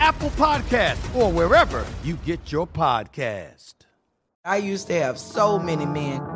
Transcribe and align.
Apple 0.00 0.30
Podcast, 0.30 1.14
or 1.14 1.32
wherever 1.32 1.84
you 2.04 2.16
get 2.24 2.52
your 2.52 2.66
podcast. 2.66 3.74
I 4.44 4.58
used 4.58 4.86
to 4.88 4.94
have 4.94 5.18
so 5.18 5.58
many 5.58 5.86
men. 5.86 6.35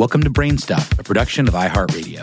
Welcome 0.00 0.22
to 0.22 0.30
Brainstuff, 0.30 0.98
a 0.98 1.04
production 1.04 1.46
of 1.46 1.52
iHeartRadio. 1.52 2.22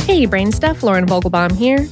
Hey, 0.00 0.26
Brainstuff, 0.26 0.82
Lauren 0.82 1.06
Vogelbaum 1.06 1.56
here. 1.56 1.84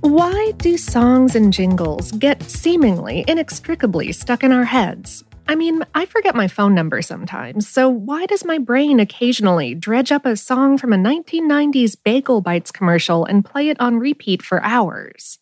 Why 0.00 0.50
do 0.56 0.76
songs 0.76 1.36
and 1.36 1.52
jingles 1.52 2.10
get 2.10 2.42
seemingly 2.42 3.24
inextricably 3.28 4.10
stuck 4.10 4.42
in 4.42 4.50
our 4.50 4.64
heads? 4.64 5.22
I 5.46 5.54
mean, 5.54 5.84
I 5.94 6.04
forget 6.06 6.34
my 6.34 6.48
phone 6.48 6.74
number 6.74 7.00
sometimes, 7.00 7.68
so 7.68 7.88
why 7.88 8.26
does 8.26 8.44
my 8.44 8.58
brain 8.58 8.98
occasionally 8.98 9.76
dredge 9.76 10.10
up 10.10 10.26
a 10.26 10.36
song 10.36 10.76
from 10.76 10.92
a 10.92 10.96
1990s 10.96 11.96
Bagel 12.02 12.40
Bites 12.40 12.72
commercial 12.72 13.24
and 13.24 13.44
play 13.44 13.68
it 13.68 13.80
on 13.80 14.00
repeat 14.00 14.42
for 14.42 14.60
hours? 14.64 15.38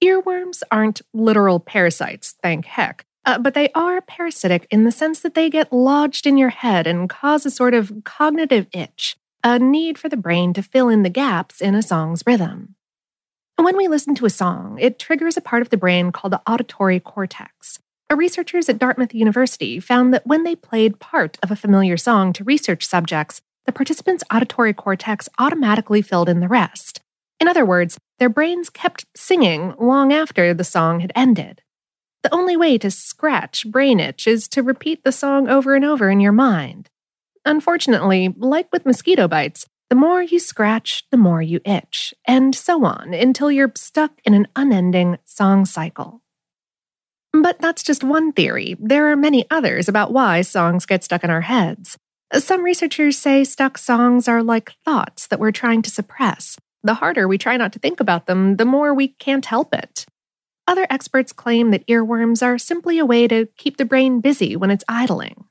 Earworms 0.00 0.62
aren't 0.70 1.02
literal 1.12 1.58
parasites, 1.58 2.36
thank 2.40 2.64
heck. 2.66 3.06
Uh, 3.24 3.38
but 3.38 3.54
they 3.54 3.70
are 3.72 4.00
parasitic 4.00 4.66
in 4.70 4.84
the 4.84 4.92
sense 4.92 5.20
that 5.20 5.34
they 5.34 5.48
get 5.48 5.72
lodged 5.72 6.26
in 6.26 6.36
your 6.36 6.50
head 6.50 6.86
and 6.86 7.08
cause 7.08 7.46
a 7.46 7.50
sort 7.50 7.74
of 7.74 7.92
cognitive 8.04 8.66
itch, 8.72 9.16
a 9.44 9.58
need 9.58 9.96
for 9.96 10.08
the 10.08 10.16
brain 10.16 10.52
to 10.52 10.62
fill 10.62 10.88
in 10.88 11.02
the 11.02 11.10
gaps 11.10 11.60
in 11.60 11.74
a 11.74 11.82
song's 11.82 12.24
rhythm. 12.26 12.74
When 13.56 13.76
we 13.76 13.86
listen 13.86 14.16
to 14.16 14.26
a 14.26 14.30
song, 14.30 14.76
it 14.80 14.98
triggers 14.98 15.36
a 15.36 15.40
part 15.40 15.62
of 15.62 15.70
the 15.70 15.76
brain 15.76 16.10
called 16.10 16.32
the 16.32 16.42
auditory 16.48 16.98
cortex. 16.98 17.78
Researchers 18.12 18.68
at 18.68 18.78
Dartmouth 18.78 19.14
University 19.14 19.80
found 19.80 20.12
that 20.12 20.26
when 20.26 20.42
they 20.42 20.54
played 20.54 20.98
part 20.98 21.38
of 21.42 21.50
a 21.50 21.56
familiar 21.56 21.96
song 21.96 22.32
to 22.34 22.44
research 22.44 22.84
subjects, 22.84 23.40
the 23.64 23.72
participants' 23.72 24.24
auditory 24.32 24.74
cortex 24.74 25.28
automatically 25.38 26.02
filled 26.02 26.28
in 26.28 26.40
the 26.40 26.48
rest. 26.48 27.00
In 27.40 27.48
other 27.48 27.64
words, 27.64 27.98
their 28.18 28.28
brains 28.28 28.68
kept 28.68 29.06
singing 29.16 29.74
long 29.78 30.12
after 30.12 30.52
the 30.52 30.64
song 30.64 31.00
had 31.00 31.12
ended. 31.14 31.62
The 32.22 32.34
only 32.34 32.56
way 32.56 32.78
to 32.78 32.90
scratch 32.90 33.66
brain 33.66 33.98
itch 33.98 34.26
is 34.26 34.48
to 34.48 34.62
repeat 34.62 35.02
the 35.02 35.12
song 35.12 35.48
over 35.48 35.74
and 35.74 35.84
over 35.84 36.08
in 36.08 36.20
your 36.20 36.32
mind. 36.32 36.88
Unfortunately, 37.44 38.32
like 38.38 38.72
with 38.72 38.86
mosquito 38.86 39.26
bites, 39.26 39.66
the 39.90 39.96
more 39.96 40.22
you 40.22 40.38
scratch, 40.38 41.04
the 41.10 41.16
more 41.16 41.42
you 41.42 41.60
itch, 41.64 42.14
and 42.26 42.54
so 42.54 42.84
on 42.84 43.12
until 43.12 43.50
you're 43.50 43.72
stuck 43.76 44.12
in 44.24 44.34
an 44.34 44.46
unending 44.56 45.18
song 45.24 45.64
cycle. 45.64 46.22
But 47.32 47.58
that's 47.58 47.82
just 47.82 48.04
one 48.04 48.32
theory. 48.32 48.76
There 48.78 49.10
are 49.10 49.16
many 49.16 49.44
others 49.50 49.88
about 49.88 50.12
why 50.12 50.42
songs 50.42 50.86
get 50.86 51.02
stuck 51.02 51.24
in 51.24 51.30
our 51.30 51.40
heads. 51.40 51.98
Some 52.34 52.62
researchers 52.62 53.18
say 53.18 53.44
stuck 53.44 53.76
songs 53.76 54.28
are 54.28 54.42
like 54.42 54.72
thoughts 54.84 55.26
that 55.26 55.40
we're 55.40 55.50
trying 55.50 55.82
to 55.82 55.90
suppress. 55.90 56.56
The 56.82 56.94
harder 56.94 57.26
we 57.28 57.36
try 57.36 57.56
not 57.56 57.72
to 57.72 57.78
think 57.78 58.00
about 58.00 58.26
them, 58.26 58.56
the 58.56 58.64
more 58.64 58.94
we 58.94 59.08
can't 59.08 59.44
help 59.44 59.74
it. 59.74 60.06
Other 60.66 60.86
experts 60.90 61.32
claim 61.32 61.70
that 61.70 61.86
earworms 61.86 62.42
are 62.42 62.58
simply 62.58 62.98
a 62.98 63.06
way 63.06 63.26
to 63.28 63.46
keep 63.56 63.76
the 63.76 63.84
brain 63.84 64.20
busy 64.20 64.56
when 64.56 64.70
it's 64.70 64.84
idling. 64.88 65.44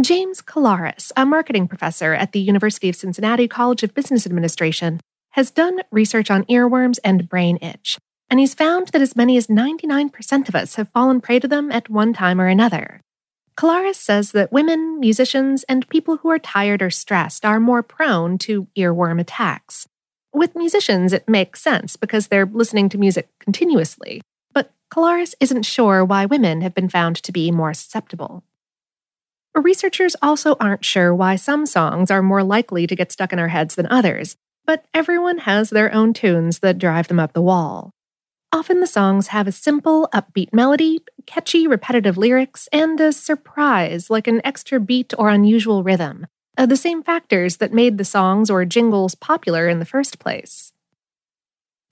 James 0.00 0.40
Kellaris, 0.40 1.10
a 1.16 1.26
marketing 1.26 1.66
professor 1.66 2.14
at 2.14 2.30
the 2.30 2.40
University 2.40 2.88
of 2.88 2.94
Cincinnati 2.94 3.48
College 3.48 3.82
of 3.82 3.94
Business 3.94 4.26
Administration, 4.26 5.00
has 5.30 5.50
done 5.50 5.82
research 5.90 6.30
on 6.30 6.44
earworms 6.44 6.98
and 7.02 7.28
brain 7.28 7.58
itch, 7.60 7.98
and 8.30 8.38
he's 8.38 8.54
found 8.54 8.88
that 8.88 9.02
as 9.02 9.16
many 9.16 9.36
as 9.36 9.48
99% 9.48 10.48
of 10.48 10.54
us 10.54 10.76
have 10.76 10.88
fallen 10.90 11.20
prey 11.20 11.40
to 11.40 11.48
them 11.48 11.72
at 11.72 11.90
one 11.90 12.12
time 12.12 12.40
or 12.40 12.46
another. 12.46 13.00
Kellaris 13.56 13.96
says 13.96 14.30
that 14.32 14.52
women, 14.52 15.00
musicians, 15.00 15.64
and 15.64 15.88
people 15.88 16.18
who 16.18 16.30
are 16.30 16.38
tired 16.38 16.80
or 16.80 16.90
stressed 16.90 17.44
are 17.44 17.58
more 17.58 17.82
prone 17.82 18.38
to 18.38 18.68
earworm 18.76 19.20
attacks. 19.20 19.87
With 20.32 20.54
musicians, 20.54 21.12
it 21.12 21.28
makes 21.28 21.62
sense 21.62 21.96
because 21.96 22.28
they're 22.28 22.46
listening 22.46 22.88
to 22.90 22.98
music 22.98 23.28
continuously, 23.38 24.20
but 24.52 24.72
Kellaris 24.92 25.34
isn't 25.40 25.64
sure 25.64 26.04
why 26.04 26.26
women 26.26 26.60
have 26.60 26.74
been 26.74 26.88
found 26.88 27.16
to 27.16 27.32
be 27.32 27.50
more 27.50 27.74
susceptible. 27.74 28.44
Researchers 29.54 30.14
also 30.22 30.56
aren't 30.60 30.84
sure 30.84 31.14
why 31.14 31.36
some 31.36 31.66
songs 31.66 32.10
are 32.10 32.22
more 32.22 32.44
likely 32.44 32.86
to 32.86 32.94
get 32.94 33.10
stuck 33.10 33.32
in 33.32 33.38
our 33.38 33.48
heads 33.48 33.74
than 33.74 33.86
others, 33.86 34.36
but 34.64 34.84
everyone 34.92 35.38
has 35.38 35.70
their 35.70 35.92
own 35.92 36.12
tunes 36.12 36.60
that 36.60 36.78
drive 36.78 37.08
them 37.08 37.18
up 37.18 37.32
the 37.32 37.42
wall. 37.42 37.90
Often 38.52 38.80
the 38.80 38.86
songs 38.86 39.28
have 39.28 39.46
a 39.46 39.52
simple, 39.52 40.08
upbeat 40.14 40.52
melody, 40.52 41.00
catchy, 41.26 41.66
repetitive 41.66 42.16
lyrics, 42.16 42.68
and 42.72 43.00
a 43.00 43.12
surprise 43.12 44.10
like 44.10 44.26
an 44.26 44.40
extra 44.44 44.78
beat 44.78 45.12
or 45.18 45.28
unusual 45.28 45.82
rhythm, 45.82 46.26
uh, 46.58 46.66
the 46.66 46.76
same 46.76 47.02
factors 47.02 47.58
that 47.58 47.72
made 47.72 47.96
the 47.96 48.04
songs 48.04 48.50
or 48.50 48.64
jingles 48.64 49.14
popular 49.14 49.68
in 49.68 49.78
the 49.78 49.86
first 49.86 50.18
place. 50.18 50.72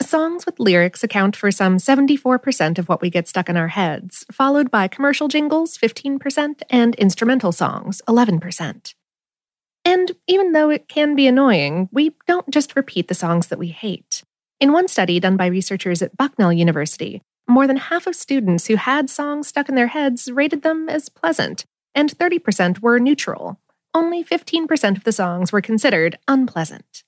Songs 0.03 0.45
with 0.45 0.61
lyrics 0.61 1.03
account 1.03 1.37
for 1.37 1.51
some 1.51 1.79
74% 1.79 2.79
of 2.79 2.89
what 2.89 3.01
we 3.01 3.09
get 3.09 3.29
stuck 3.29 3.49
in 3.49 3.57
our 3.57 3.69
heads, 3.69 4.27
followed 4.31 4.71
by 4.71 4.89
commercial 4.89 5.29
jingles, 5.29 5.79
15%, 5.79 6.63
and 6.69 6.95
instrumental 6.97 7.53
songs, 7.53 8.03
11%. 8.07 8.95
And 9.85 10.13
even 10.27 10.53
though 10.53 10.69
it 10.69 10.89
can 10.89 11.15
be 11.15 11.29
annoying, 11.29 11.89
we 11.93 12.15
don't 12.27 12.51
just 12.51 12.77
repeat 12.77 13.09
the 13.09 13.15
songs 13.15 13.47
that 13.47 13.59
we 13.59 13.69
hate. 13.69 14.25
In 14.59 14.73
one 14.73 14.89
study 14.89 15.21
done 15.21 15.37
by 15.37 15.47
researchers 15.47 16.03
at 16.03 16.17
Bucknell 16.17 16.53
University, 16.53 17.23
more 17.49 17.67
than 17.67 17.77
half 17.77 18.07
of 18.07 18.17
students 18.17 18.67
who 18.67 18.77
had 18.77 19.09
songs 19.09 19.47
stuck 19.47 19.69
in 19.69 19.77
their 19.77 19.87
heads 19.87 20.31
rated 20.31 20.63
them 20.63 20.89
as 20.89 21.09
pleasant, 21.09 21.65
and 21.95 22.11
30% 22.19 22.81
were 22.83 22.99
neutral. 22.99 23.61
Only 23.97 24.23
15% 24.23 24.99
of 24.99 25.05
the 25.05 25.11
songs 25.11 25.53
were 25.53 25.63
considered 25.63 26.19
unpleasant. 26.29 27.03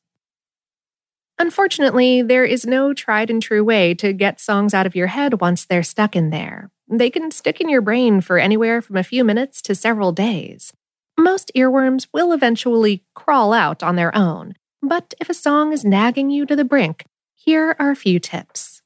Unfortunately, 1.39 2.23
there 2.23 2.47
is 2.47 2.65
no 2.65 2.95
tried 2.95 3.29
and 3.29 3.43
true 3.43 3.63
way 3.63 3.93
to 3.97 4.15
get 4.15 4.41
songs 4.41 4.73
out 4.73 4.87
of 4.87 4.97
your 4.97 5.09
head 5.09 5.43
once 5.43 5.67
they're 5.67 5.83
stuck 5.83 6.17
in 6.17 6.31
there. 6.31 6.71
They 6.89 7.11
can 7.11 7.31
stick 7.31 7.61
in 7.61 7.69
your 7.69 7.83
brain 7.83 8.23
for 8.23 8.39
anywhere 8.39 8.81
from 8.81 8.97
a 8.97 9.03
few 9.03 9.23
minutes 9.23 9.61
to 9.63 9.75
several 9.75 10.13
days. 10.13 10.73
Most 11.19 11.53
earworms 11.55 12.09
will 12.11 12.33
eventually 12.33 13.05
crawl 13.15 13.53
out 13.53 13.83
on 13.83 13.97
their 13.97 14.17
own, 14.17 14.55
but 14.81 15.13
if 15.21 15.29
a 15.29 15.35
song 15.35 15.75
is 15.75 15.85
nagging 15.85 16.31
you 16.31 16.47
to 16.47 16.57
the 16.57 16.65
brink, 16.65 17.05
here 17.35 17.77
are 17.79 17.91
a 17.91 17.97
few 17.97 18.19
tips. 18.19 18.81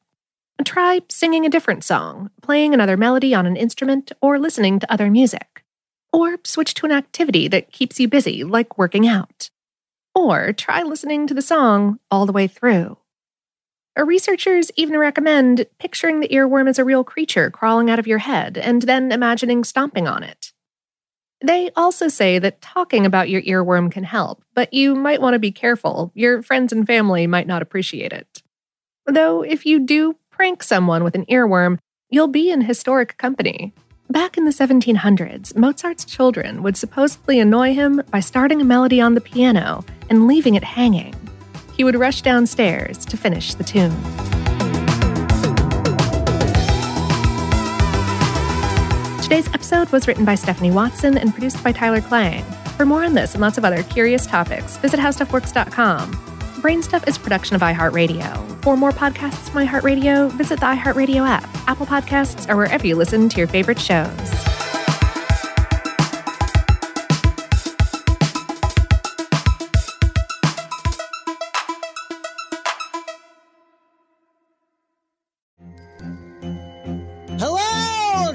Try 0.64 1.02
singing 1.08 1.46
a 1.46 1.50
different 1.50 1.84
song, 1.84 2.30
playing 2.42 2.74
another 2.74 2.96
melody 2.96 3.32
on 3.32 3.46
an 3.46 3.56
instrument, 3.56 4.10
or 4.20 4.40
listening 4.40 4.80
to 4.80 4.92
other 4.92 5.08
music. 5.08 5.61
Or 6.12 6.38
switch 6.44 6.74
to 6.74 6.86
an 6.86 6.92
activity 6.92 7.48
that 7.48 7.72
keeps 7.72 7.98
you 7.98 8.08
busy, 8.08 8.44
like 8.44 8.76
working 8.78 9.08
out. 9.08 9.50
Or 10.14 10.52
try 10.52 10.82
listening 10.82 11.26
to 11.26 11.34
the 11.34 11.42
song 11.42 11.98
all 12.10 12.26
the 12.26 12.32
way 12.32 12.46
through. 12.46 12.98
Researchers 13.96 14.70
even 14.76 14.98
recommend 14.98 15.66
picturing 15.78 16.20
the 16.20 16.28
earworm 16.28 16.68
as 16.68 16.78
a 16.78 16.84
real 16.84 17.04
creature 17.04 17.50
crawling 17.50 17.90
out 17.90 17.98
of 17.98 18.06
your 18.06 18.18
head 18.18 18.56
and 18.56 18.82
then 18.82 19.12
imagining 19.12 19.64
stomping 19.64 20.08
on 20.08 20.22
it. 20.22 20.52
They 21.44 21.70
also 21.76 22.08
say 22.08 22.38
that 22.38 22.62
talking 22.62 23.04
about 23.04 23.28
your 23.28 23.42
earworm 23.42 23.90
can 23.90 24.04
help, 24.04 24.44
but 24.54 24.72
you 24.72 24.94
might 24.94 25.20
want 25.20 25.34
to 25.34 25.38
be 25.38 25.50
careful. 25.50 26.12
Your 26.14 26.42
friends 26.42 26.72
and 26.72 26.86
family 26.86 27.26
might 27.26 27.46
not 27.46 27.62
appreciate 27.62 28.12
it. 28.12 28.42
Though, 29.06 29.42
if 29.42 29.66
you 29.66 29.80
do 29.80 30.16
prank 30.30 30.62
someone 30.62 31.02
with 31.02 31.14
an 31.14 31.26
earworm, 31.26 31.78
you'll 32.10 32.28
be 32.28 32.50
in 32.50 32.60
historic 32.60 33.18
company. 33.18 33.74
Back 34.12 34.36
in 34.36 34.44
the 34.44 34.50
1700s, 34.50 35.56
Mozart's 35.56 36.04
children 36.04 36.62
would 36.62 36.76
supposedly 36.76 37.40
annoy 37.40 37.72
him 37.72 38.02
by 38.10 38.20
starting 38.20 38.60
a 38.60 38.64
melody 38.64 39.00
on 39.00 39.14
the 39.14 39.22
piano 39.22 39.86
and 40.10 40.26
leaving 40.26 40.54
it 40.54 40.62
hanging. 40.62 41.14
He 41.74 41.82
would 41.82 41.94
rush 41.94 42.20
downstairs 42.20 43.06
to 43.06 43.16
finish 43.16 43.54
the 43.54 43.64
tune. 43.64 43.90
Today's 49.22 49.48
episode 49.54 49.88
was 49.88 50.06
written 50.06 50.26
by 50.26 50.34
Stephanie 50.34 50.72
Watson 50.72 51.16
and 51.16 51.32
produced 51.32 51.64
by 51.64 51.72
Tyler 51.72 52.02
Klang. 52.02 52.44
For 52.76 52.84
more 52.84 53.04
on 53.04 53.14
this 53.14 53.32
and 53.32 53.40
lots 53.40 53.56
of 53.56 53.64
other 53.64 53.82
curious 53.82 54.26
topics, 54.26 54.76
visit 54.76 55.00
howstuffworks.com. 55.00 56.31
Brainstuff 56.62 57.08
is 57.08 57.18
production 57.18 57.56
of 57.56 57.62
iHeartRadio. 57.62 58.62
For 58.62 58.76
more 58.76 58.92
podcasts 58.92 59.50
from 59.50 59.66
iHeartRadio, 59.66 60.30
visit 60.30 60.60
the 60.60 60.66
iHeartRadio 60.66 61.26
app, 61.26 61.48
Apple 61.66 61.86
Podcasts, 61.86 62.48
or 62.48 62.56
wherever 62.56 62.86
you 62.86 62.94
listen 62.94 63.28
to 63.30 63.38
your 63.38 63.48
favorite 63.48 63.80
shows. 63.80 64.51